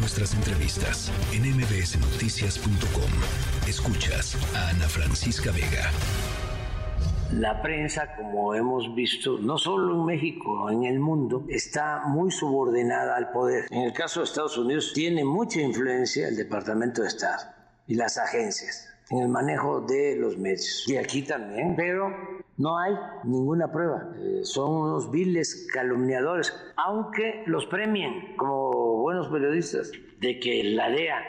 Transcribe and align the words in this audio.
nuestras 0.00 0.34
entrevistas 0.34 1.12
en 1.32 1.42
mbsnoticias.com. 1.42 3.10
Escuchas 3.68 4.36
a 4.56 4.70
Ana 4.70 4.88
Francisca 4.88 5.52
Vega. 5.52 5.90
La 7.32 7.60
prensa, 7.60 8.16
como 8.16 8.54
hemos 8.54 8.94
visto, 8.94 9.38
no 9.38 9.58
solo 9.58 9.94
en 9.94 10.06
México, 10.06 10.70
en 10.70 10.84
el 10.84 10.98
mundo, 10.98 11.44
está 11.48 12.02
muy 12.06 12.30
subordinada 12.30 13.16
al 13.16 13.30
poder. 13.30 13.66
En 13.70 13.82
el 13.82 13.92
caso 13.92 14.20
de 14.20 14.24
Estados 14.24 14.56
Unidos 14.56 14.92
tiene 14.94 15.22
mucha 15.22 15.60
influencia 15.60 16.28
el 16.28 16.36
Departamento 16.36 17.02
de 17.02 17.08
Estado 17.08 17.44
y 17.86 17.94
las 17.94 18.16
agencias 18.16 18.88
en 19.10 19.18
el 19.18 19.28
manejo 19.28 19.82
de 19.82 20.16
los 20.16 20.38
medios. 20.38 20.84
Y 20.88 20.96
aquí 20.96 21.22
también, 21.22 21.76
pero 21.76 22.10
no 22.56 22.78
hay 22.78 22.94
ninguna 23.24 23.72
prueba. 23.72 24.12
Eh, 24.16 24.40
son 24.44 24.70
unos 24.70 25.10
viles 25.10 25.66
calumniadores, 25.72 26.54
aunque 26.76 27.42
los 27.46 27.66
premien 27.66 28.36
como 28.36 28.69
buenos 29.10 29.26
periodistas, 29.26 29.90
de 30.20 30.38
que 30.38 30.62
la 30.62 30.88
DEA 30.88 31.20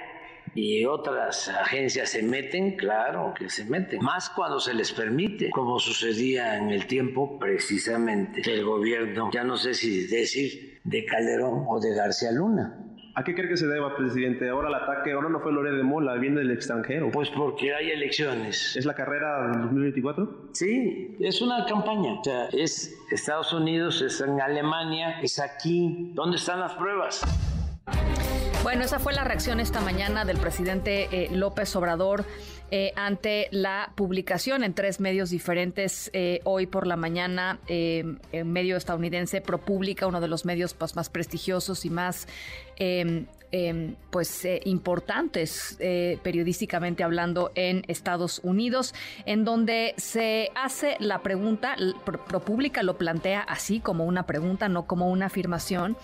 y 0.54 0.86
otras 0.86 1.50
agencias 1.50 2.12
se 2.12 2.22
meten, 2.22 2.78
claro 2.78 3.34
que 3.36 3.50
se 3.50 3.66
meten, 3.66 4.04
más 4.04 4.30
cuando 4.30 4.60
se 4.60 4.76
les 4.76 4.92
permite, 4.92 5.50
como 5.50 5.80
sucedía 5.80 6.58
en 6.58 6.70
el 6.70 6.86
tiempo 6.86 7.40
precisamente 7.40 8.42
del 8.42 8.64
gobierno, 8.64 9.32
ya 9.34 9.44
no 9.44 9.58
sé 9.58 9.74
si 9.74 10.06
decir 10.06 10.80
de 10.84 11.06
Calderón 11.06 11.66
o 11.68 11.80
de 11.80 11.96
García 11.96 12.32
Luna. 12.32 12.78
¿A 13.16 13.24
qué 13.24 13.34
cree 13.34 13.50
que 13.50 13.58
se 13.58 13.68
deba, 13.68 13.96
presidente? 13.98 14.48
Ahora 14.48 14.70
el 14.70 14.76
ataque, 14.76 15.12
ahora 15.12 15.28
no 15.28 15.40
fue 15.42 15.52
Lore 15.52 15.72
de 15.72 15.84
Mola, 15.84 16.16
viene 16.16 16.40
del 16.40 16.52
extranjero. 16.52 17.10
Pues 17.12 17.30
porque 17.30 17.74
hay 17.74 17.90
elecciones. 17.90 18.76
¿Es 18.78 18.86
la 18.86 18.94
carrera 18.94 19.50
del 19.52 19.64
2024? 19.64 20.52
Sí, 20.54 21.18
es 21.20 21.42
una 21.42 21.66
campaña. 21.66 22.20
O 22.20 22.24
sea, 22.24 22.48
es 22.54 22.96
Estados 23.12 23.52
Unidos, 23.52 24.02
es 24.02 24.22
en 24.22 24.40
Alemania, 24.40 25.20
es 25.22 25.40
aquí. 25.40 26.12
¿Dónde 26.14 26.38
están 26.38 26.62
las 26.62 26.74
pruebas? 26.76 27.22
Bueno, 28.64 28.84
esa 28.84 29.00
fue 29.00 29.12
la 29.14 29.24
reacción 29.24 29.60
esta 29.60 29.82
mañana 29.82 30.24
del 30.24 30.38
presidente 30.38 31.08
eh, 31.12 31.30
López 31.32 31.76
Obrador 31.76 32.26
eh, 32.70 32.94
ante 32.96 33.48
la 33.50 33.92
publicación 33.96 34.64
en 34.64 34.76
tres 34.76 35.00
medios 35.00 35.32
diferentes 35.32 36.12
eh, 36.14 36.42
hoy 36.44 36.68
por 36.68 36.86
la 36.86 36.96
mañana, 36.96 37.60
en 37.68 38.20
medio 38.46 38.78
estadounidense 38.78 39.42
ProPublica, 39.42 40.06
uno 40.06 40.22
de 40.22 40.28
los 40.28 40.46
medios 40.46 40.76
pues, 40.76 40.96
más 40.96 41.10
prestigiosos 41.10 41.86
y 41.86 41.90
más 41.90 42.28
em, 43.52 43.96
pues 44.10 44.48
importantes 44.66 45.78
periodísticamente 46.24 47.04
hablando 47.04 47.52
en 47.56 47.84
Estados 47.88 48.40
Unidos, 48.44 48.94
en 49.26 49.46
donde 49.46 49.94
se 49.98 50.52
hace 50.56 50.98
la 51.00 51.20
pregunta, 51.20 51.76
ProPublica 52.28 52.84
lo 52.84 52.98
plantea 52.98 53.42
así 53.42 53.80
como 53.80 54.06
una 54.06 54.26
pregunta, 54.26 54.70
no 54.70 54.86
como 54.86 55.10
una 55.10 55.28
afirmación, 55.28 55.98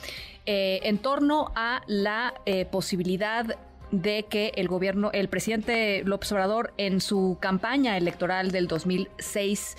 en 0.46 0.98
torno 0.98 1.52
a 1.56 1.82
la 1.88 2.34
posibilidad 2.72 3.58
de 3.92 4.26
que 4.30 4.52
el 4.56 4.68
gobierno, 4.68 5.12
el 5.14 5.30
presidente 5.30 6.04
López 6.04 6.32
Obrador 6.32 6.74
en 6.78 7.02
su 7.02 7.38
campaña 7.40 7.98
electoral 7.98 8.52
del 8.52 8.68
2006 8.68 9.78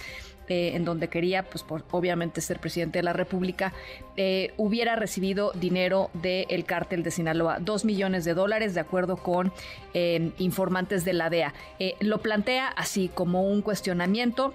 eh, 0.48 0.72
en 0.74 0.84
donde 0.84 1.08
quería, 1.08 1.42
pues 1.44 1.64
obviamente 1.90 2.40
ser 2.40 2.58
presidente 2.58 2.98
de 2.98 3.02
la 3.02 3.12
República, 3.12 3.72
eh, 4.16 4.52
hubiera 4.56 4.96
recibido 4.96 5.52
dinero 5.52 6.10
del 6.14 6.64
cártel 6.64 7.02
de 7.02 7.10
Sinaloa, 7.10 7.58
dos 7.60 7.84
millones 7.84 8.24
de 8.24 8.34
dólares, 8.34 8.74
de 8.74 8.80
acuerdo 8.80 9.16
con 9.16 9.52
eh, 9.94 10.30
informantes 10.38 11.04
de 11.04 11.12
la 11.12 11.30
DEA. 11.30 11.54
lo 12.00 12.18
plantea 12.18 12.68
así 12.68 13.08
como 13.12 13.42
un 13.42 13.62
cuestionamiento 13.62 14.54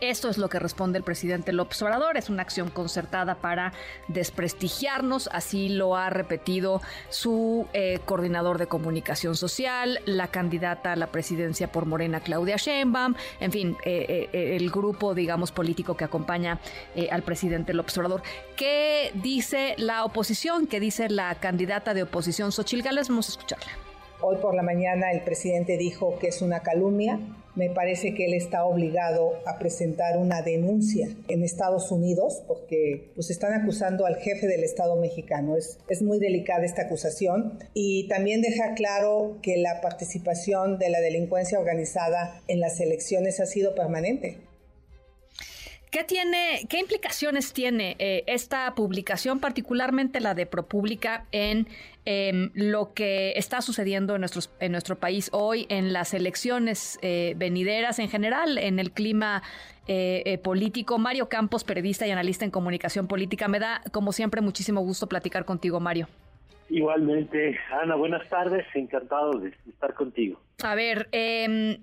esto 0.00 0.28
es 0.28 0.38
lo 0.38 0.48
que 0.48 0.58
responde 0.58 0.98
el 0.98 1.04
presidente 1.04 1.52
López 1.52 1.80
Obrador. 1.82 2.16
Es 2.16 2.28
una 2.28 2.42
acción 2.42 2.68
concertada 2.70 3.36
para 3.36 3.72
desprestigiarnos. 4.08 5.28
Así 5.32 5.68
lo 5.68 5.96
ha 5.96 6.10
repetido 6.10 6.82
su 7.10 7.66
eh, 7.72 8.00
coordinador 8.04 8.58
de 8.58 8.66
comunicación 8.66 9.36
social, 9.36 10.00
la 10.04 10.28
candidata 10.28 10.92
a 10.92 10.96
la 10.96 11.08
presidencia 11.08 11.70
por 11.72 11.86
Morena, 11.86 12.20
Claudia 12.20 12.56
Sheinbaum. 12.56 13.14
En 13.40 13.52
fin, 13.52 13.76
eh, 13.84 14.28
eh, 14.32 14.56
el 14.56 14.70
grupo, 14.70 15.14
digamos, 15.14 15.52
político 15.52 15.96
que 15.96 16.04
acompaña 16.04 16.60
al 17.10 17.22
presidente 17.22 17.72
López 17.72 17.96
Obrador. 17.98 18.22
¿Qué 18.56 19.10
dice 19.14 19.74
la 19.78 20.04
oposición? 20.04 20.66
¿Qué 20.66 20.80
dice 20.80 21.08
la 21.08 21.34
candidata 21.36 21.94
de 21.94 22.02
oposición, 22.02 22.52
Xochil 22.52 22.82
Gálvez? 22.82 23.08
Vamos 23.08 23.28
a 23.28 23.32
escucharla. 23.32 23.93
Hoy 24.26 24.36
por 24.36 24.54
la 24.54 24.62
mañana 24.62 25.12
el 25.12 25.20
presidente 25.20 25.76
dijo 25.76 26.18
que 26.18 26.28
es 26.28 26.40
una 26.40 26.60
calumnia. 26.60 27.20
Me 27.56 27.68
parece 27.68 28.14
que 28.14 28.24
él 28.24 28.32
está 28.32 28.64
obligado 28.64 29.34
a 29.44 29.58
presentar 29.58 30.16
una 30.16 30.40
denuncia 30.40 31.10
en 31.28 31.44
Estados 31.44 31.92
Unidos 31.92 32.42
porque 32.48 33.10
pues 33.14 33.28
están 33.28 33.52
acusando 33.52 34.06
al 34.06 34.16
jefe 34.16 34.46
del 34.46 34.64
Estado 34.64 34.96
mexicano. 34.96 35.58
Es, 35.58 35.78
es 35.90 36.00
muy 36.00 36.18
delicada 36.18 36.64
esta 36.64 36.84
acusación 36.84 37.58
y 37.74 38.08
también 38.08 38.40
deja 38.40 38.72
claro 38.72 39.36
que 39.42 39.58
la 39.58 39.82
participación 39.82 40.78
de 40.78 40.88
la 40.88 41.02
delincuencia 41.02 41.60
organizada 41.60 42.40
en 42.48 42.60
las 42.60 42.80
elecciones 42.80 43.40
ha 43.40 43.46
sido 43.46 43.74
permanente. 43.74 44.38
¿Qué 45.94 46.02
tiene, 46.02 46.66
qué 46.68 46.80
implicaciones 46.80 47.52
tiene 47.52 47.94
eh, 48.00 48.24
esta 48.26 48.74
publicación, 48.74 49.38
particularmente 49.38 50.18
la 50.18 50.34
de 50.34 50.44
ProPública, 50.44 51.26
en 51.30 51.68
em, 52.04 52.50
lo 52.54 52.94
que 52.94 53.34
está 53.36 53.62
sucediendo 53.62 54.16
en, 54.16 54.22
nuestros, 54.22 54.52
en 54.58 54.72
nuestro 54.72 54.96
país 54.96 55.30
hoy, 55.32 55.66
en 55.68 55.92
las 55.92 56.12
elecciones 56.12 56.98
eh, 57.00 57.34
venideras, 57.36 58.00
en 58.00 58.08
general, 58.08 58.58
en 58.58 58.80
el 58.80 58.90
clima 58.90 59.44
eh, 59.86 60.36
político? 60.42 60.98
Mario 60.98 61.28
Campos, 61.28 61.62
periodista 61.62 62.08
y 62.08 62.10
analista 62.10 62.44
en 62.44 62.50
comunicación 62.50 63.06
política, 63.06 63.46
me 63.46 63.60
da, 63.60 63.80
como 63.92 64.10
siempre, 64.10 64.40
muchísimo 64.40 64.80
gusto 64.80 65.06
platicar 65.06 65.44
contigo, 65.44 65.78
Mario. 65.78 66.08
Igualmente, 66.70 67.56
Ana, 67.70 67.94
buenas 67.94 68.28
tardes, 68.28 68.66
encantado 68.74 69.38
de 69.38 69.52
estar 69.68 69.94
contigo. 69.94 70.40
A 70.64 70.74
ver, 70.74 71.08
eh, 71.12 71.78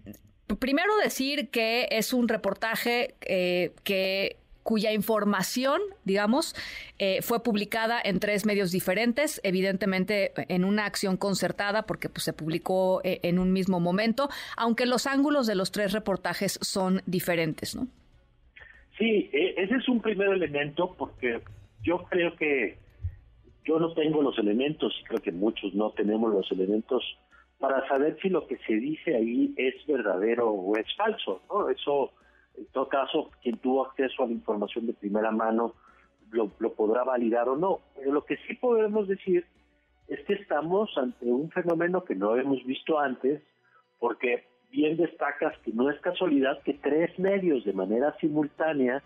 primero 0.60 0.96
decir 0.98 1.50
que 1.50 1.88
es 1.92 2.14
un 2.14 2.28
reportaje 2.28 3.16
eh, 3.22 3.72
que 3.84 4.38
cuya 4.64 4.94
información, 4.94 5.82
digamos, 6.04 6.56
eh, 7.00 7.22
fue 7.22 7.42
publicada 7.42 8.00
en 8.04 8.20
tres 8.20 8.46
medios 8.46 8.72
diferentes, 8.72 9.42
evidentemente 9.44 10.34
en 10.54 10.66
una 10.66 10.86
acción 10.86 11.18
concertada, 11.18 11.88
porque 11.88 12.10
pues, 12.10 12.24
se 12.24 12.34
publicó 12.34 13.02
eh, 13.04 13.20
en 13.24 13.40
un 13.40 13.54
mismo 13.54 13.80
momento, 13.80 14.30
aunque 14.58 14.86
los 14.86 15.08
ángulos 15.08 15.48
de 15.48 15.56
los 15.56 15.72
tres 15.72 15.94
reportajes 15.94 16.60
son 16.62 17.02
diferentes, 17.06 17.76
¿no? 17.76 17.88
Sí, 18.98 19.32
ese 19.34 19.76
es 19.76 19.90
un 19.90 20.00
primer 20.00 20.30
elemento, 20.30 20.94
porque 20.96 21.42
yo 21.82 22.04
creo 22.04 22.36
que 22.36 22.78
yo 23.66 23.80
no 23.80 23.94
tengo 23.94 24.22
los 24.22 24.38
elementos, 24.38 24.94
y 25.02 25.04
creo 25.06 25.22
que 25.22 25.32
muchos 25.32 25.74
no 25.74 25.90
tenemos 25.92 26.32
los 26.32 26.52
elementos 26.52 27.04
para 27.62 27.88
saber 27.88 28.18
si 28.22 28.30
lo 28.30 28.48
que 28.48 28.58
se 28.58 28.74
dice 28.74 29.16
ahí 29.16 29.54
es 29.56 29.76
verdadero 29.86 30.50
o 30.50 30.76
es 30.76 30.88
falso. 30.98 31.42
¿no? 31.48 31.70
Eso, 31.70 32.12
en 32.58 32.66
todo 32.74 32.90
caso, 32.90 33.30
quien 33.44 33.60
tuvo 33.60 33.86
acceso 33.86 34.24
a 34.24 34.26
la 34.26 34.34
información 34.34 34.88
de 34.88 34.94
primera 34.94 35.32
mano 35.32 35.76
lo, 36.32 36.50
podrá 36.74 37.04
validar 37.04 37.48
o 37.48 37.56
no. 37.56 37.80
Pero 37.96 38.12
lo 38.14 38.26
que 38.26 38.38
sí 38.48 38.56
podemos 38.56 39.08
decir 39.08 39.46
es 40.08 40.20
que 40.26 40.34
estamos 40.34 40.90
ante 40.98 41.26
un 41.26 41.52
fenómeno 41.52 42.04
que 42.04 42.16
no 42.16 42.36
hemos 42.36 42.66
visto 42.66 43.00
antes, 43.00 43.44
porque 44.00 44.44
bien 44.72 44.98
destacas 44.98 45.56
que 45.60 45.72
no 45.72 45.92
es 45.92 46.00
casualidad 46.02 46.64
que 46.64 46.74
tres 46.74 47.18
medios 47.20 47.64
de 47.64 47.74
manera 47.74 48.18
simultánea 48.20 49.04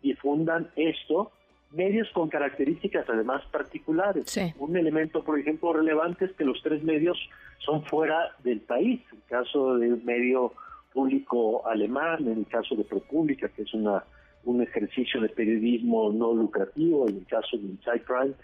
difundan 0.00 0.70
esto 0.76 1.30
medios 1.70 2.08
con 2.12 2.28
características 2.28 3.08
además 3.08 3.42
particulares. 3.50 4.24
Un 4.58 4.76
elemento, 4.76 5.22
por 5.22 5.38
ejemplo, 5.38 5.72
relevante 5.72 6.26
es 6.26 6.32
que 6.32 6.44
los 6.44 6.62
tres 6.62 6.82
medios 6.82 7.18
son 7.58 7.84
fuera 7.84 8.34
del 8.42 8.60
país. 8.60 9.00
En 9.12 9.18
el 9.18 9.24
caso 9.24 9.76
de 9.76 9.92
un 9.92 10.04
medio 10.04 10.52
público 10.92 11.66
alemán, 11.66 12.26
en 12.26 12.38
el 12.38 12.46
caso 12.46 12.74
de 12.74 12.84
ProPublica, 12.84 13.48
que 13.48 13.62
es 13.62 13.74
una 13.74 14.04
un 14.44 14.62
ejercicio 14.62 15.20
de 15.20 15.28
periodismo 15.28 16.10
no 16.10 16.32
lucrativo, 16.32 17.08
en 17.08 17.16
el 17.18 17.26
caso 17.26 17.56
de 17.58 17.64
Inside 17.64 18.04
Prime, 18.06 18.34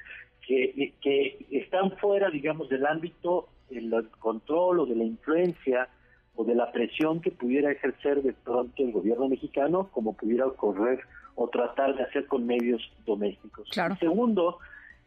que, 0.46 0.92
que 1.00 1.46
están 1.50 1.96
fuera, 1.96 2.28
digamos, 2.28 2.68
del 2.68 2.84
ámbito 2.84 3.48
del 3.70 4.08
control 4.18 4.80
o 4.80 4.86
de 4.86 4.96
la 4.96 5.04
influencia 5.04 5.88
o 6.36 6.44
de 6.44 6.54
la 6.54 6.72
presión 6.72 7.20
que 7.20 7.30
pudiera 7.30 7.70
ejercer 7.70 8.22
de 8.22 8.32
pronto 8.32 8.82
el 8.82 8.92
gobierno 8.92 9.28
mexicano, 9.28 9.88
como 9.92 10.14
pudiera 10.14 10.46
ocurrir 10.46 11.00
o 11.36 11.48
tratar 11.48 11.96
de 11.96 12.02
hacer 12.04 12.26
con 12.26 12.46
medios 12.46 12.82
domésticos. 13.06 13.68
Segundo, 13.98 14.58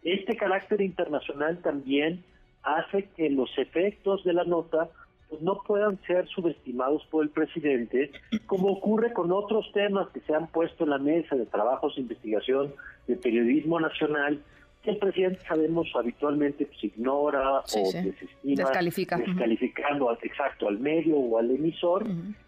este 0.03 0.35
carácter 0.37 0.81
internacional 0.81 1.57
también 1.59 2.23
hace 2.63 3.09
que 3.15 3.29
los 3.29 3.49
efectos 3.57 4.23
de 4.23 4.33
la 4.33 4.43
nota 4.43 4.89
pues, 5.29 5.41
no 5.41 5.61
puedan 5.65 5.99
ser 6.05 6.27
subestimados 6.27 7.05
por 7.09 7.23
el 7.23 7.29
presidente, 7.29 8.11
como 8.45 8.69
ocurre 8.69 9.13
con 9.13 9.31
otros 9.31 9.71
temas 9.73 10.07
que 10.09 10.21
se 10.21 10.33
han 10.33 10.47
puesto 10.47 10.83
en 10.83 10.91
la 10.91 10.97
mesa 10.97 11.35
de 11.35 11.45
trabajos 11.45 11.95
de 11.95 12.01
investigación 12.01 12.73
de 13.07 13.15
periodismo 13.15 13.79
nacional, 13.79 14.41
el 14.89 14.97
presidente 14.97 15.39
sabemos 15.47 15.87
habitualmente 15.95 16.65
pues, 16.65 16.83
ignora 16.83 17.59
o 17.59 17.63
desestima, 17.63 18.63
Descalifica. 18.63 19.17
descalificando 19.17 20.11
exacto 20.21 20.67
al 20.67 20.79
medio 20.79 21.15
o 21.17 21.37
al 21.37 21.51
emisor. 21.51 22.05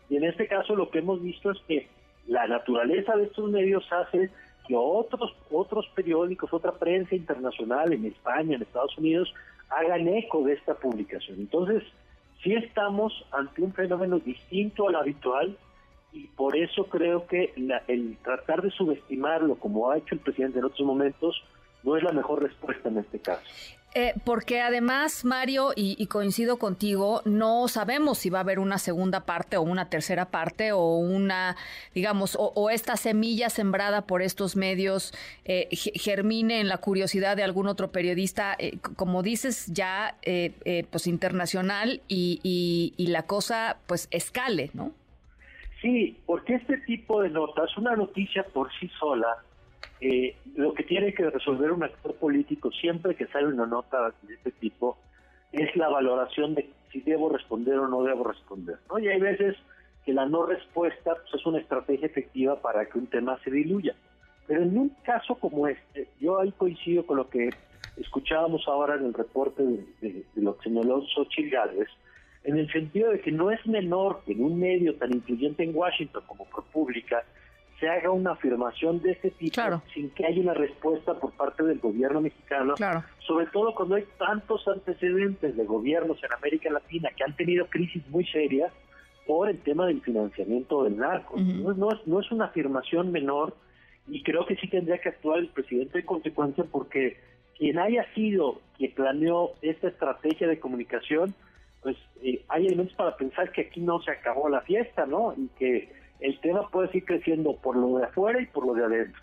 Y 0.09 0.17
en 0.17 0.23
este 0.23 0.47
caso 0.47 0.75
lo 0.75 0.89
que 0.89 0.99
hemos 0.99 1.21
visto 1.21 1.51
es 1.51 1.57
que 1.67 1.87
la 2.27 2.47
naturaleza 2.47 3.15
de 3.15 3.23
estos 3.25 3.49
medios 3.49 3.83
hace 3.91 4.29
que 4.67 4.75
otros, 4.75 5.35
otros 5.51 5.87
periódicos, 5.95 6.53
otra 6.53 6.73
prensa 6.73 7.15
internacional 7.15 7.91
en 7.91 8.05
España, 8.05 8.55
en 8.55 8.61
Estados 8.61 8.97
Unidos, 8.97 9.33
hagan 9.69 10.07
eco 10.07 10.43
de 10.43 10.53
esta 10.53 10.75
publicación. 10.75 11.39
Entonces, 11.39 11.83
sí 12.43 12.53
estamos 12.53 13.25
ante 13.31 13.61
un 13.61 13.73
fenómeno 13.73 14.19
distinto 14.19 14.87
al 14.87 14.95
habitual 14.95 15.57
y 16.13 16.27
por 16.27 16.55
eso 16.55 16.85
creo 16.85 17.27
que 17.27 17.53
el 17.87 18.17
tratar 18.23 18.61
de 18.61 18.71
subestimarlo 18.71 19.55
como 19.55 19.91
ha 19.91 19.97
hecho 19.97 20.15
el 20.15 20.21
presidente 20.21 20.59
en 20.59 20.65
otros 20.65 20.85
momentos 20.85 21.43
no 21.83 21.95
es 21.97 22.03
la 22.03 22.11
mejor 22.11 22.43
respuesta 22.43 22.89
en 22.89 22.97
este 22.97 23.19
caso. 23.19 23.41
Eh, 23.95 24.13
porque 24.23 24.61
además, 24.61 25.25
Mario, 25.25 25.71
y, 25.75 26.05
coincido 26.05 26.57
contigo, 26.57 27.23
no 27.25 27.67
sabemos 27.67 28.19
si 28.19 28.29
va 28.29 28.37
a 28.37 28.41
haber 28.41 28.59
una 28.59 28.77
segunda 28.77 29.25
parte 29.25 29.57
o 29.57 29.63
una 29.63 29.89
tercera 29.89 30.25
parte 30.25 30.71
o 30.71 30.97
una, 30.97 31.55
digamos, 31.95 32.37
o, 32.39 32.69
esta 32.69 32.97
semilla 32.97 33.49
sembrada 33.49 34.05
por 34.05 34.21
estos 34.21 34.55
medios 34.55 35.11
eh, 35.43 35.69
germine 35.71 36.59
en 36.59 36.67
la 36.67 36.77
curiosidad 36.77 37.35
de 37.35 37.43
algún 37.43 37.65
otro 37.65 37.91
periodista, 37.91 38.55
eh, 38.59 38.77
como 38.95 39.23
dices, 39.23 39.65
ya 39.73 40.17
pues 40.91 41.07
internacional 41.07 42.01
y, 42.07 42.93
y 42.95 43.07
la 43.07 43.23
cosa 43.23 43.77
pues 43.87 44.07
escale, 44.11 44.69
¿no? 44.75 44.91
Sí, 45.81 46.17
porque 46.25 46.55
este 46.55 46.77
tipo 46.79 47.21
de 47.21 47.29
notas, 47.29 47.75
una 47.77 47.95
noticia 47.95 48.43
por 48.43 48.69
sí 48.79 48.89
sola, 48.99 49.43
eh, 50.01 50.35
lo 50.55 50.73
que 50.73 50.83
tiene 50.83 51.13
que 51.13 51.29
resolver 51.29 51.71
un 51.71 51.83
actor 51.83 52.15
político 52.15 52.71
siempre 52.71 53.15
que 53.15 53.27
sale 53.27 53.47
una 53.47 53.65
nota 53.65 54.13
de 54.23 54.33
este 54.33 54.51
tipo 54.51 54.97
es 55.51 55.75
la 55.75 55.89
valoración 55.89 56.55
de 56.55 56.69
si 56.91 57.01
debo 57.01 57.29
responder 57.29 57.77
o 57.79 57.87
no 57.87 58.03
debo 58.03 58.23
responder. 58.23 58.77
¿no? 58.89 58.99
Y 58.99 59.07
hay 59.07 59.19
veces 59.19 59.55
que 60.05 60.13
la 60.13 60.25
no 60.25 60.45
respuesta 60.45 61.15
pues, 61.15 61.33
es 61.33 61.45
una 61.45 61.59
estrategia 61.59 62.07
efectiva 62.07 62.61
para 62.61 62.85
que 62.85 62.97
un 62.97 63.07
tema 63.07 63.37
se 63.43 63.51
diluya. 63.51 63.95
Pero 64.47 64.63
en 64.63 64.77
un 64.77 64.89
caso 65.03 65.35
como 65.35 65.67
este, 65.67 66.07
yo 66.19 66.39
ahí 66.39 66.51
coincido 66.53 67.05
con 67.05 67.17
lo 67.17 67.29
que 67.29 67.49
escuchábamos 67.97 68.67
ahora 68.67 68.95
en 68.95 69.05
el 69.05 69.13
reporte 69.13 69.61
de, 70.01 70.25
lo 70.35 70.57
que 70.57 70.69
señaló 70.69 71.03
Xochitl 71.13 71.49
Gálvez, 71.49 71.89
en 72.43 72.57
el 72.57 72.71
sentido 72.71 73.11
de 73.11 73.19
que 73.19 73.31
no 73.31 73.51
es 73.51 73.63
menor 73.67 74.21
que 74.25 74.31
en 74.31 74.43
un 74.43 74.59
medio 74.59 74.95
tan 74.95 75.13
influyente 75.13 75.63
en 75.63 75.75
Washington 75.75 76.23
como 76.25 76.45
ProPublica 76.45 77.23
se 77.79 77.87
haga 77.87 78.11
una 78.11 78.31
afirmación 78.31 79.01
de 79.01 79.11
este 79.11 79.31
tipo 79.31 79.61
sin 79.93 80.09
que 80.11 80.25
haya 80.25 80.41
una 80.41 80.53
respuesta 80.53 81.13
por 81.13 81.31
parte 81.33 81.63
del 81.63 81.79
gobierno 81.79 82.21
mexicano, 82.21 82.75
sobre 83.19 83.45
todo 83.47 83.73
cuando 83.73 83.95
hay 83.95 84.05
tantos 84.17 84.67
antecedentes 84.67 85.55
de 85.55 85.65
gobiernos 85.65 86.21
en 86.23 86.33
América 86.33 86.69
Latina 86.69 87.09
que 87.15 87.23
han 87.23 87.35
tenido 87.35 87.67
crisis 87.67 88.05
muy 88.09 88.25
serias 88.25 88.71
por 89.25 89.49
el 89.49 89.59
tema 89.59 89.85
del 89.85 90.01
financiamiento 90.01 90.83
del 90.83 90.97
narco. 90.97 91.37
no, 91.37 91.91
es, 91.91 92.07
no 92.07 92.19
es 92.19 92.31
una 92.31 92.45
afirmación 92.45 93.11
menor 93.11 93.55
y 94.07 94.23
creo 94.23 94.45
que 94.45 94.55
sí 94.55 94.67
tendría 94.67 94.97
que 94.97 95.09
actuar 95.09 95.39
el 95.39 95.49
presidente 95.49 95.99
de 95.99 96.05
consecuencia 96.05 96.65
porque 96.69 97.17
quien 97.57 97.77
haya 97.77 98.05
sido 98.13 98.61
quien 98.77 98.93
planeó 98.93 99.51
esta 99.61 99.89
estrategia 99.89 100.47
de 100.47 100.59
comunicación, 100.59 101.35
pues 101.81 101.95
eh, 102.23 102.43
hay 102.47 102.65
elementos 102.67 102.95
para 102.95 103.15
pensar 103.17 103.51
que 103.51 103.61
aquí 103.61 103.81
no 103.81 104.01
se 104.01 104.11
acabó 104.11 104.49
la 104.49 104.61
fiesta, 104.61 105.05
¿no? 105.05 105.33
Y 105.37 105.47
que 105.59 105.89
el 106.19 106.39
tema 106.41 106.69
puede 106.69 106.87
seguir 106.87 107.05
creciendo 107.05 107.55
por 107.55 107.75
lo 107.75 107.97
de 107.97 108.05
afuera 108.05 108.41
y 108.41 108.45
por 108.45 108.65
lo 108.65 108.73
de 108.73 108.85
adentro. 108.85 109.21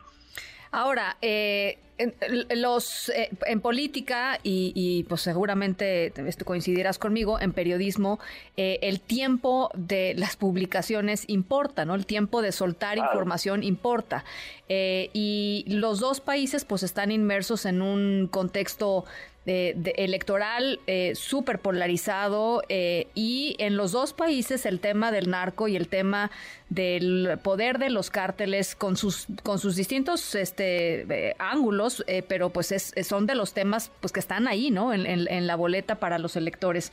Ahora, 0.73 1.17
eh, 1.23 1.79
en, 1.99 2.15
los 2.61 3.09
eh, 3.11 3.31
en 3.47 3.61
política 3.61 4.39
y, 4.43 5.05
pues 5.09 5.23
seguramente 5.23 6.13
esto 6.29 6.45
coincidirás 6.45 6.99
conmigo 6.99 7.41
en 7.41 7.53
periodismo 7.53 8.19
eh, 8.57 8.79
el 8.83 9.01
tiempo 9.01 9.71
de 9.75 10.15
las 10.15 10.37
publicaciones 10.37 11.25
importa 11.29 11.85
no 11.85 11.95
el 11.95 12.07
tiempo 12.07 12.43
de 12.43 12.53
soltar 12.53 12.99
información 12.99 13.63
importa. 13.63 14.25
Y 14.69 15.65
los 15.69 16.01
dos 16.01 16.21
países 16.21 16.65
pues 16.65 16.83
están 16.83 17.13
inmersos 17.13 17.67
en 17.67 17.83
un 17.83 18.29
contexto 18.31 19.05
de, 19.47 19.95
electoral 19.97 20.81
eh, 20.87 21.13
súper 21.15 21.61
polarizado 21.61 22.63
eh, 22.69 23.07
y 23.15 23.55
en 23.59 23.77
los 23.77 23.93
dos 23.93 24.13
países 24.13 24.67
el 24.67 24.81
tema 24.81 25.13
del 25.13 25.31
narco 25.31 25.69
y 25.69 25.77
el 25.77 25.89
tema 25.89 26.33
del 26.69 27.39
poder 27.43 27.79
de 27.79 27.91
los 27.91 28.11
cárteles 28.11 28.75
con 28.75 28.97
sus 28.97 29.29
con 29.45 29.61
sus 29.61 29.77
distintos 29.77 30.35
este 30.35 31.07
eh, 31.09 31.37
ángulos 31.39 31.86
eh, 32.07 32.23
pero 32.27 32.51
pues 32.51 32.73
es, 32.73 32.95
son 33.07 33.27
de 33.27 33.35
los 33.35 33.55
temas 33.55 33.91
pues 34.01 34.13
que 34.13 34.21
están 34.21 34.49
ahí 34.49 34.71
no 34.71 34.93
en, 34.93 35.07
en, 35.07 35.47
la 35.47 35.57
boleta 35.57 35.97
para 35.97 36.19
los 36.19 36.37
electores. 36.37 36.93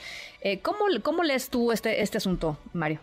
¿cómo, 0.61 0.79
cómo 1.01 1.23
lees 1.23 1.49
tú 1.49 1.71
este 1.71 2.01
este 2.01 2.17
asunto 2.17 2.57
Mario 2.73 2.99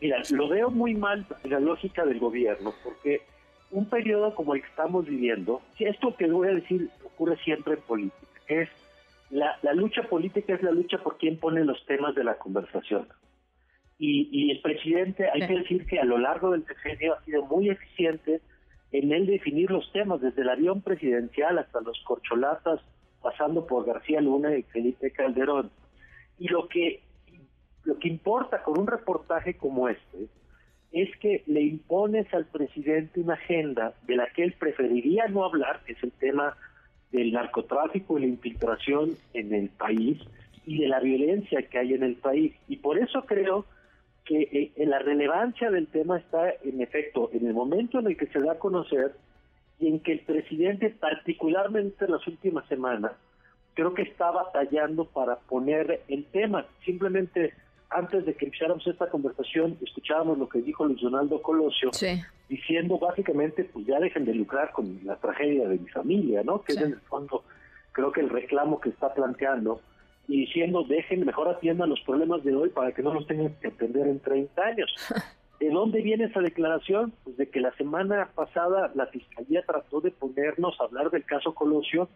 mira 0.00 0.22
lo 0.30 0.48
veo 0.48 0.70
muy 0.70 0.94
mal 0.94 1.26
la 1.44 1.60
lógica 1.60 2.04
del 2.04 2.18
gobierno 2.18 2.74
porque 2.82 3.22
un 3.70 3.88
periodo 3.88 4.34
como 4.34 4.54
el 4.54 4.62
que 4.62 4.68
estamos 4.68 5.06
viviendo 5.06 5.62
esto 5.78 6.16
que 6.16 6.26
voy 6.26 6.48
a 6.48 6.54
decir 6.54 6.90
ocurre 7.04 7.36
siempre 7.44 7.74
en 7.74 7.80
política 7.80 8.26
es 8.48 8.68
la, 9.30 9.58
lucha 9.74 10.02
política 10.04 10.54
es 10.54 10.62
la 10.62 10.70
lucha 10.70 10.98
por 10.98 11.18
quien 11.18 11.38
pone 11.38 11.64
los 11.64 11.84
temas 11.86 12.14
de 12.14 12.24
la 12.24 12.38
conversación. 12.38 13.08
Y, 14.00 14.52
el 14.52 14.60
presidente, 14.60 15.28
hay 15.28 15.46
que 15.46 15.58
decir 15.58 15.84
que 15.86 15.98
a 15.98 16.04
lo 16.04 16.18
largo 16.18 16.52
del 16.52 16.64
sexenio 16.64 17.14
ha 17.14 17.24
sido 17.24 17.44
muy 17.46 17.68
eficiente 17.68 18.40
en 18.92 19.12
él 19.12 19.26
definir 19.26 19.70
los 19.70 19.90
temas, 19.92 20.20
desde 20.20 20.42
el 20.42 20.48
avión 20.48 20.80
presidencial 20.82 21.58
hasta 21.58 21.80
los 21.80 21.98
corcholatas, 22.04 22.80
pasando 23.22 23.66
por 23.66 23.84
García 23.84 24.20
Luna 24.20 24.56
y 24.56 24.62
Felipe 24.62 25.10
Calderón. 25.10 25.70
Y 26.38 26.48
lo 26.48 26.68
que, 26.68 27.02
lo 27.84 27.98
que 27.98 28.08
importa 28.08 28.62
con 28.62 28.78
un 28.78 28.86
reportaje 28.86 29.54
como 29.54 29.88
este 29.88 30.28
es 30.92 31.14
que 31.18 31.42
le 31.46 31.62
impones 31.62 32.32
al 32.32 32.46
presidente 32.46 33.20
una 33.20 33.34
agenda 33.34 33.94
de 34.06 34.16
la 34.16 34.30
que 34.32 34.44
él 34.44 34.54
preferiría 34.58 35.28
no 35.28 35.44
hablar, 35.44 35.82
que 35.84 35.92
es 35.92 36.02
el 36.02 36.12
tema 36.12 36.56
del 37.12 37.32
narcotráfico 37.32 38.18
y 38.18 38.22
la 38.22 38.26
infiltración 38.28 39.10
en 39.34 39.54
el 39.54 39.68
país 39.70 40.18
y 40.64 40.78
de 40.78 40.88
la 40.88 41.00
violencia 41.00 41.62
que 41.62 41.78
hay 41.78 41.94
en 41.94 42.04
el 42.04 42.16
país. 42.16 42.54
Y 42.68 42.76
por 42.76 42.98
eso 42.98 43.22
creo 43.26 43.64
que 43.64 43.77
eh, 44.36 44.72
en 44.76 44.90
la 44.90 44.98
relevancia 44.98 45.70
del 45.70 45.86
tema 45.86 46.18
está, 46.18 46.50
en 46.64 46.80
efecto, 46.80 47.30
en 47.32 47.46
el 47.46 47.54
momento 47.54 47.98
en 47.98 48.08
el 48.08 48.16
que 48.16 48.26
se 48.26 48.40
da 48.40 48.52
a 48.52 48.58
conocer 48.58 49.14
y 49.78 49.88
en 49.88 50.00
que 50.00 50.12
el 50.12 50.20
presidente, 50.20 50.90
particularmente 50.90 52.04
en 52.04 52.12
las 52.12 52.26
últimas 52.26 52.66
semanas, 52.68 53.12
creo 53.74 53.94
que 53.94 54.02
está 54.02 54.30
batallando 54.30 55.04
para 55.04 55.36
poner 55.36 56.02
el 56.08 56.24
tema. 56.26 56.66
Simplemente 56.84 57.54
antes 57.90 58.26
de 58.26 58.34
que 58.34 58.46
empezáramos 58.46 58.86
esta 58.86 59.08
conversación, 59.08 59.78
escuchábamos 59.80 60.38
lo 60.38 60.48
que 60.48 60.60
dijo 60.60 60.84
Luis 60.84 61.00
Donaldo 61.00 61.40
Colosio, 61.40 61.90
diciendo 62.48 62.98
básicamente, 62.98 63.64
pues 63.64 63.86
ya 63.86 63.98
dejen 63.98 64.24
de 64.24 64.34
lucrar 64.34 64.72
con 64.72 65.00
la 65.04 65.16
tragedia 65.16 65.68
de 65.68 65.78
mi 65.78 65.88
familia, 65.88 66.42
¿no? 66.42 66.62
Que 66.62 66.72
es 66.72 66.78
en 66.78 66.92
el 66.92 67.00
fondo, 67.00 67.44
creo 67.92 68.12
que 68.12 68.20
el 68.20 68.28
reclamo 68.28 68.80
que 68.80 68.90
está 68.90 69.14
planteando, 69.14 69.80
y 70.28 70.42
diciendo, 70.42 70.84
dejen, 70.86 71.24
mejor 71.24 71.48
atiendan 71.48 71.88
los 71.88 72.00
problemas 72.02 72.44
de 72.44 72.54
hoy 72.54 72.68
para 72.68 72.92
que 72.92 73.02
no 73.02 73.14
los 73.14 73.26
tengan 73.26 73.54
que 73.60 73.68
atender 73.68 74.06
en 74.06 74.20
30 74.20 74.62
años. 74.62 74.94
¿De 75.58 75.70
dónde 75.70 76.02
viene 76.02 76.24
esa 76.24 76.40
declaración? 76.40 77.12
Pues 77.24 77.36
de 77.36 77.48
que 77.48 77.60
la 77.60 77.74
semana 77.76 78.28
pasada 78.34 78.92
la 78.94 79.06
Fiscalía 79.06 79.64
trató 79.66 80.00
de 80.00 80.12
ponernos 80.12 80.78
a 80.80 80.84
hablar 80.84 81.10
del 81.10 81.24
caso 81.24 81.54
Colosio 81.54 82.08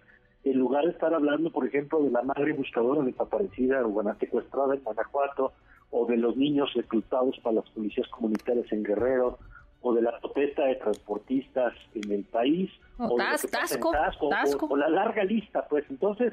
en 0.44 0.58
lugar 0.58 0.84
de 0.84 0.90
estar 0.90 1.12
hablando, 1.14 1.50
por 1.50 1.66
ejemplo, 1.66 2.02
de 2.02 2.10
la 2.10 2.22
madre 2.22 2.52
buscadora 2.52 3.02
desaparecida 3.02 3.84
o 3.84 4.14
secuestrada 4.18 4.74
en 4.74 4.82
Guanajuato, 4.82 5.52
o 5.90 6.06
de 6.06 6.16
los 6.16 6.36
niños 6.36 6.72
reclutados 6.74 7.38
para 7.42 7.56
las 7.56 7.70
policías 7.70 8.08
comunitarias 8.08 8.70
en 8.72 8.82
Guerrero, 8.82 9.38
o 9.80 9.94
de 9.94 10.02
la 10.02 10.18
protesta 10.18 10.64
de 10.64 10.76
transportistas 10.76 11.74
en 11.94 12.12
el 12.12 12.24
país, 12.24 12.70
o, 12.98 13.16
o, 14.68 14.76
la 14.76 14.88
larga 14.88 15.24
lista, 15.24 15.66
pues 15.68 15.84
entonces 15.90 16.32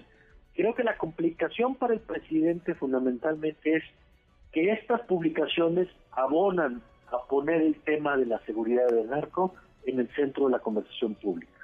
creo 0.56 0.76
que 0.76 0.84
la 0.84 0.98
complicación 0.98 1.76
para 1.76 1.94
el 1.94 2.00
presidente 2.00 2.76
fundamentalmente 2.76 3.78
es 3.78 3.84
que 4.52 4.72
estas 4.72 5.02
publicaciones 5.02 5.88
abonan 6.12 6.82
a 7.12 7.28
poner 7.28 7.62
el 7.62 7.76
tema 7.82 8.18
de 8.18 8.26
la 8.26 8.40
seguridad 8.46 8.88
del 8.88 9.10
narco 9.10 9.54
en 9.86 10.00
el 10.00 10.10
centro 10.16 10.46
de 10.46 10.52
la 10.52 10.60
conversación 10.60 11.16
pública. 11.16 11.60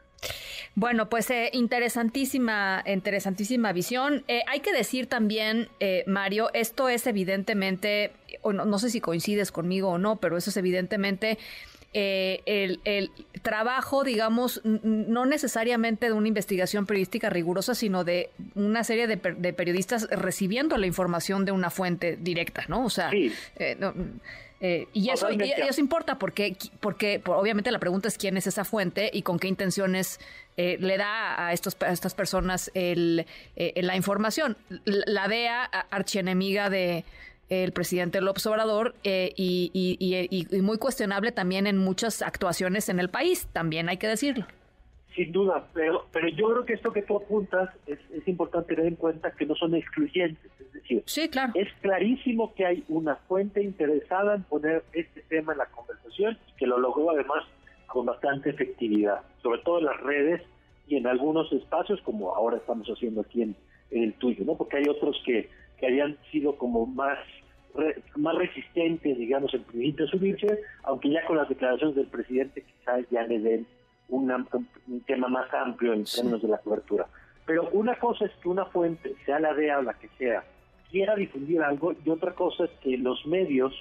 Bueno, 0.78 1.08
pues 1.08 1.30
eh, 1.30 1.50
interesantísima, 1.54 2.84
interesantísima 2.86 3.72
visión. 3.72 4.26
Eh, 4.28 4.42
hay 4.46 4.60
que 4.60 4.74
decir 4.74 5.08
también, 5.08 5.70
eh, 5.80 6.04
Mario, 6.06 6.50
esto 6.54 6.90
es 6.90 7.08
evidentemente, 7.08 8.12
o 8.42 8.52
no, 8.52 8.78
sé 8.78 8.90
si 8.90 9.00
coincides 9.00 9.54
conmigo 9.54 9.92
o 9.92 9.98
no, 9.98 10.18
pero 10.18 10.36
eso 10.36 10.50
es 10.50 10.58
evidentemente 10.58 11.38
el, 11.96 13.12
trabajo, 13.42 14.04
digamos, 14.04 14.62
no 14.64 15.26
necesariamente 15.26 16.08
de 16.08 16.14
una 16.14 16.28
investigación 16.28 16.86
periodística 16.86 17.30
rigurosa, 17.30 17.76
sino 17.76 18.04
de 18.04 18.30
una 18.56 18.84
serie 18.84 19.08
de, 19.08 19.18
periodistas 19.54 20.10
recibiendo 20.10 20.78
la 20.78 20.88
información 20.88 21.46
de 21.46 21.52
una 21.52 21.70
fuente 21.70 22.18
directa, 22.18 22.66
¿no? 22.68 22.86
O 22.86 22.90
sea, 22.90 23.12
eh, 24.62 24.88
y, 24.94 25.10
eso, 25.10 25.30
y, 25.32 25.52
eso 25.52 25.82
importa 25.82 26.18
porque, 26.18 26.56
porque 26.80 27.22
obviamente 27.26 27.72
la 27.72 27.80
pregunta 27.80 28.08
es 28.08 28.18
quién 28.18 28.38
es 28.38 28.48
esa 28.48 28.64
fuente 28.64 29.10
y 29.12 29.22
con 29.22 29.38
qué 29.38 29.48
intenciones 29.48 30.20
eh, 30.56 30.78
le 30.80 30.98
da 30.98 31.48
a, 31.48 31.54
estos, 31.54 31.76
estas 31.88 32.16
personas 32.16 32.72
el, 32.74 33.26
eh, 33.58 33.74
la 33.84 33.98
información. 33.98 34.58
La 34.86 35.28
DEA, 35.28 35.66
archienemiga 35.66 36.70
de 36.70 37.04
el 37.50 37.72
presidente 37.72 38.22
López 38.22 38.46
Obrador 38.48 38.96
y, 39.04 39.72
y, 39.76 40.62
muy 40.62 40.78
cuestionable 40.78 41.32
también 41.32 41.68
en 41.68 41.78
muchas 41.78 42.22
actuaciones 42.22 42.90
en 42.90 43.00
el 43.00 43.10
país, 43.10 43.48
también 43.54 43.90
hay 43.90 43.98
que 43.98 44.08
decirlo. 44.08 44.46
sin 45.16 45.32
duda, 45.32 45.68
pero, 45.74 46.06
pero 46.12 46.28
yo 46.30 46.50
creo 46.50 46.66
que 46.66 46.74
esto 46.74 46.92
que 46.92 47.02
tú 47.02 47.18
apuntas 47.18 47.70
es, 47.88 48.00
es 48.12 48.28
importante 48.28 48.76
tener 48.76 48.88
en 48.92 48.96
cuenta 48.96 49.32
que 49.32 49.46
no 49.46 49.56
son 49.56 49.76
excluyentes, 49.76 50.52
es 50.60 50.74
decir, 50.74 51.04
sí, 51.06 51.30
claro. 51.30 51.54
es 51.56 51.72
clarísimo 51.82 52.54
que 52.54 52.66
hay 52.66 52.84
una 52.90 53.16
fuente 53.28 53.64
interesada 53.64 54.36
en 54.36 54.44
poner 54.44 54.84
este 54.94 55.22
tema 55.22 55.54
en 55.54 55.60
la 55.60 55.68
conversación 55.68 56.38
y 56.48 56.58
que 56.58 56.68
lo 56.68 56.80
logró 56.80 57.12
además 57.12 57.44
con 57.88 58.06
bastante 58.06 58.50
efectividad, 58.50 59.22
sobre 59.42 59.62
todo 59.62 59.80
en 59.80 59.86
las 59.86 60.00
redes 60.02 60.42
y 60.88 60.98
en 60.98 61.08
algunos 61.08 61.52
espacios 61.54 62.02
como 62.02 62.36
ahora 62.36 62.58
estamos 62.58 62.88
haciendo 62.88 63.22
aquí 63.22 63.42
en, 63.42 63.56
el 63.92 64.14
tuyo, 64.16 64.44
¿no? 64.44 64.58
Porque 64.58 64.78
hay 64.78 64.90
otros 64.90 65.16
que, 65.26 65.50
que 65.80 65.88
habían 65.88 66.18
sido 66.32 66.58
como 66.58 66.86
más 66.86 67.18
más 68.16 68.36
resistentes, 68.36 69.18
digamos, 69.18 69.54
en 69.54 69.64
principio 69.64 70.06
a 70.06 70.10
subirse, 70.10 70.62
aunque 70.84 71.10
ya 71.10 71.26
con 71.26 71.38
las 71.38 71.50
declaraciones 71.50 71.96
del 71.96 72.08
presidente 72.08 72.64
quizás 72.64 73.06
ya 73.12 73.24
le 73.24 73.40
den 73.40 73.68
un 74.08 74.32
tema 75.06 75.28
más 75.28 75.54
amplio 75.54 75.94
en 75.94 76.06
términos 76.06 76.42
de 76.42 76.48
la 76.48 76.60
cobertura. 76.60 77.08
Pero 77.46 77.70
una 77.72 77.96
cosa 77.96 78.26
es 78.26 78.32
que 78.42 78.50
una 78.50 78.66
fuente, 78.66 79.16
sea 79.26 79.40
la 79.40 79.54
DEA 79.54 79.80
o 79.80 79.82
la 79.82 79.94
que 79.94 80.10
sea, 80.18 80.44
quiera 80.90 81.16
difundir 81.16 81.62
algo 81.62 81.94
y 82.06 82.10
otra 82.10 82.34
cosa 82.34 82.66
es 82.66 82.72
que 82.82 82.98
los 82.98 83.26
medios 83.26 83.74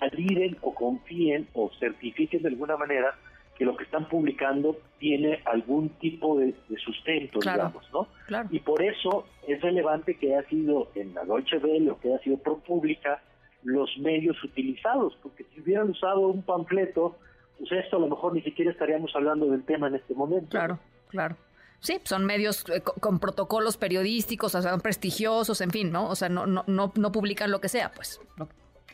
validen 0.00 0.56
o 0.62 0.74
confíen 0.74 1.46
o 1.52 1.70
certifiquen 1.78 2.42
de 2.42 2.48
alguna 2.48 2.76
manera 2.76 3.14
que 3.56 3.64
lo 3.64 3.76
que 3.76 3.84
están 3.84 4.08
publicando 4.08 4.76
tiene 4.98 5.40
algún 5.44 5.90
tipo 6.00 6.38
de, 6.38 6.54
sustento, 6.84 7.38
digamos, 7.40 7.84
¿no? 7.92 8.08
Y 8.50 8.60
por 8.60 8.82
eso 8.82 9.26
es 9.46 9.60
relevante 9.60 10.16
que 10.16 10.34
haya 10.34 10.48
sido 10.48 10.90
en 10.94 11.14
la 11.14 11.24
Deutsche 11.24 11.58
Welle 11.58 11.90
o 11.90 12.00
que 12.00 12.08
haya 12.08 12.18
sido 12.20 12.38
ProPublica 12.38 13.22
los 13.62 13.96
medios 13.98 14.42
utilizados, 14.42 15.16
porque 15.22 15.44
si 15.54 15.60
hubieran 15.60 15.90
usado 15.90 16.28
un 16.28 16.42
panfleto, 16.42 17.16
pues 17.58 17.72
esto 17.72 17.96
a 17.96 18.00
lo 18.00 18.08
mejor 18.08 18.34
ni 18.34 18.42
siquiera 18.42 18.70
estaríamos 18.70 19.12
hablando 19.14 19.46
del 19.46 19.64
tema 19.64 19.88
en 19.88 19.94
este 19.96 20.14
momento. 20.14 20.48
Claro, 20.50 20.78
claro. 21.08 21.36
Sí, 21.80 22.00
son 22.04 22.24
medios 22.24 22.64
eh, 22.70 22.80
con 22.80 23.18
protocolos 23.18 23.76
periodísticos, 23.76 24.54
o 24.54 24.62
sea, 24.62 24.70
son 24.70 24.80
prestigiosos, 24.80 25.60
en 25.60 25.70
fin, 25.70 25.92
¿no? 25.92 26.08
O 26.08 26.14
sea, 26.14 26.28
no, 26.28 26.46
no, 26.46 26.64
no, 26.66 26.92
no 26.96 27.12
publican 27.12 27.50
lo 27.50 27.60
que 27.60 27.68
sea, 27.68 27.92
pues. 27.92 28.20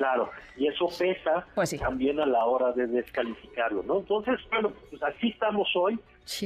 Claro, 0.01 0.31
y 0.57 0.67
eso 0.67 0.89
pesa 0.99 1.45
pues 1.55 1.79
también 1.79 2.19
a 2.21 2.25
la 2.25 2.43
hora 2.47 2.73
de 2.73 2.87
descalificarlo, 2.87 3.83
¿no? 3.83 3.99
Entonces, 3.99 4.41
bueno, 4.51 4.73
pues 4.89 5.03
así 5.03 5.29
estamos 5.29 5.69
hoy, 5.77 5.99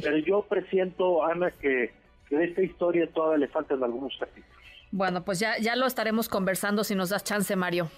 pero 0.02 0.16
yo 0.18 0.42
presiento, 0.42 1.24
Ana, 1.24 1.52
que, 1.52 1.92
que 2.28 2.36
de 2.36 2.46
esta 2.46 2.62
historia 2.62 3.06
todavía 3.06 3.46
le 3.46 3.46
faltan 3.46 3.80
algunos 3.84 4.12
capítulos. 4.18 4.50
Bueno, 4.90 5.24
pues 5.24 5.38
ya, 5.38 5.56
ya 5.58 5.76
lo 5.76 5.86
estaremos 5.86 6.28
conversando 6.28 6.82
si 6.82 6.96
nos 6.96 7.10
das 7.10 7.22
chance, 7.22 7.54
Mario. 7.54 7.88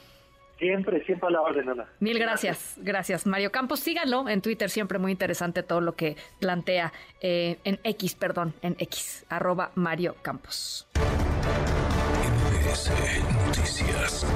Siempre, 0.59 1.03
siempre 1.07 1.29
a 1.29 1.31
la 1.31 1.41
orden, 1.41 1.71
Ana. 1.71 1.87
Mil 2.01 2.19
gracias, 2.19 2.75
gracias. 2.77 3.27
Mario 3.27 3.51
Campos, 3.51 3.81
síganlo 3.81 4.29
en 4.29 4.43
Twitter, 4.43 4.69
siempre 4.69 4.99
muy 4.99 5.11
interesante 5.11 5.63
todo 5.63 5.81
lo 5.81 5.95
que 5.95 6.17
plantea 6.39 6.93
eh, 7.23 7.57
en 7.65 7.81
X, 7.83 8.15
perdón, 8.15 8.53
en 8.61 8.77
X, 8.79 9.25
arroba 9.31 9.71
Mario 9.75 10.17
Campos. 10.21 10.87
Noticias. 13.47 14.27